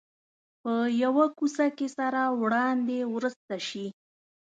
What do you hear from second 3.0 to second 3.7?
ورسته